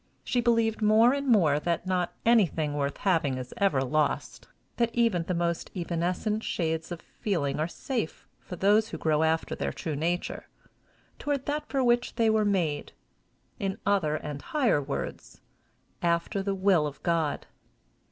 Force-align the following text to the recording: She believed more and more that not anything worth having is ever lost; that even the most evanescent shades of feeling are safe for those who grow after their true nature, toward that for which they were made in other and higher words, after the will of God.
She 0.23 0.41
believed 0.41 0.81
more 0.81 1.13
and 1.13 1.27
more 1.27 1.59
that 1.59 1.85
not 1.85 2.11
anything 2.25 2.73
worth 2.73 2.97
having 2.97 3.37
is 3.37 3.53
ever 3.57 3.83
lost; 3.83 4.47
that 4.77 4.89
even 4.95 5.21
the 5.21 5.35
most 5.35 5.69
evanescent 5.75 6.43
shades 6.43 6.91
of 6.91 7.01
feeling 7.03 7.59
are 7.59 7.67
safe 7.67 8.25
for 8.39 8.55
those 8.55 8.87
who 8.89 8.97
grow 8.97 9.21
after 9.21 9.53
their 9.53 9.71
true 9.71 9.95
nature, 9.95 10.47
toward 11.19 11.45
that 11.45 11.69
for 11.69 11.83
which 11.83 12.15
they 12.15 12.31
were 12.31 12.45
made 12.45 12.93
in 13.59 13.77
other 13.85 14.15
and 14.15 14.41
higher 14.41 14.81
words, 14.81 15.39
after 16.01 16.41
the 16.41 16.55
will 16.55 16.87
of 16.87 17.03
God. 17.03 17.45